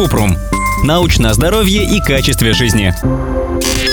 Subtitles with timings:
[0.00, 0.34] Купрум.
[0.82, 2.94] Научное здоровье и качестве жизни.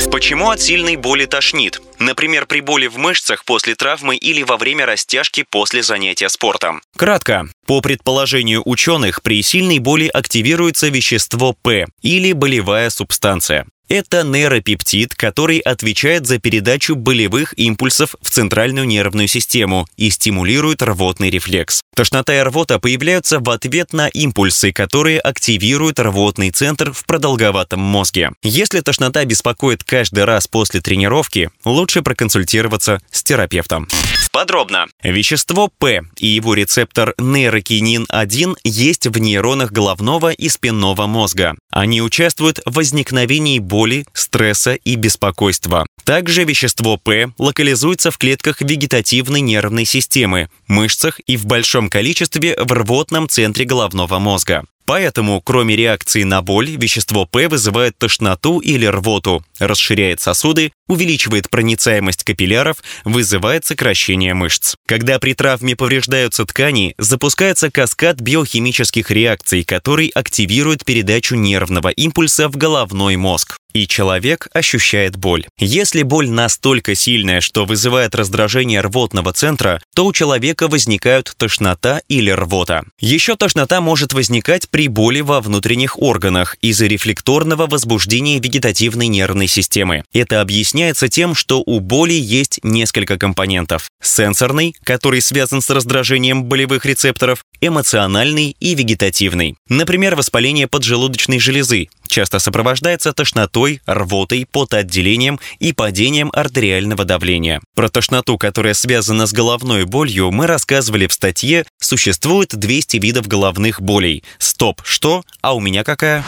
[0.09, 1.81] Почему от сильной боли тошнит?
[1.99, 6.81] Например, при боли в мышцах после травмы или во время растяжки после занятия спортом.
[6.95, 7.49] Кратко.
[7.65, 13.67] По предположению ученых, при сильной боли активируется вещество П или болевая субстанция.
[13.89, 21.29] Это нейропептид, который отвечает за передачу болевых импульсов в центральную нервную систему и стимулирует рвотный
[21.29, 21.81] рефлекс.
[21.95, 28.31] Тошнота и рвота появляются в ответ на импульсы, которые активируют рвотный центр в продолговатом мозге.
[28.43, 33.87] Если тошнота беспокоит каждый раз после тренировки, лучше проконсультироваться с терапевтом.
[34.37, 34.85] Подробно.
[35.01, 41.55] Вещество П и его рецептор нейрокинин-1 есть в нейронах головного и спинного мозга.
[41.71, 45.87] Они участвуют в возникновении боли, стресса и беспокойства.
[46.03, 52.71] Также вещество П локализуется в клетках вегетативной нервной системы, мышцах и в большом количестве в
[52.71, 54.65] рвотном центре головного мозга.
[54.87, 62.23] Поэтому, кроме реакции на боль, вещество П вызывает тошноту или рвоту, расширяет сосуды, увеличивает проницаемость
[62.23, 64.75] капилляров, вызывает сокращение мышц.
[64.87, 72.55] Когда при травме повреждаются ткани, запускается каскад биохимических реакций, который активирует передачу нервного импульса в
[72.55, 75.45] головной мозг и человек ощущает боль.
[75.59, 82.31] Если боль настолько сильная, что вызывает раздражение рвотного центра, то у человека возникают тошнота или
[82.31, 82.83] рвота.
[82.99, 90.03] Еще тошнота может возникать при боли во внутренних органах из-за рефлекторного возбуждения вегетативной нервной системы.
[90.13, 93.89] Это объясняется тем, что у боли есть несколько компонентов.
[94.01, 99.55] Сенсорный, который связан с раздражением болевых рецепторов, эмоциональный и вегетативный.
[99.69, 107.61] Например, воспаление поджелудочной железы, часто сопровождается тошнотой, рвотой, потоотделением и падением артериального давления.
[107.75, 113.81] Про тошноту, которая связана с головной болью, мы рассказывали в статье «Существует 200 видов головных
[113.81, 114.23] болей».
[114.39, 115.23] Стоп, что?
[115.41, 116.23] А у меня какая?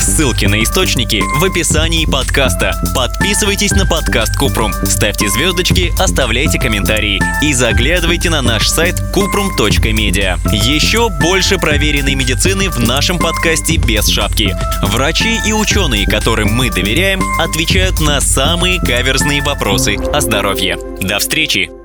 [0.00, 2.74] Ссылки на источники в описании подкаста.
[2.94, 10.38] Подписывайтесь на подкаст Купрум, ставьте звездочки, оставляйте комментарии и заглядывайте на наш сайт kuprum.media.
[10.52, 14.54] Еще больше проверенной медицины в нашем подкасте без шапки.
[14.82, 20.78] Врач Врачи и ученые, которым мы доверяем, отвечают на самые каверзные вопросы о здоровье.
[21.02, 21.83] До встречи!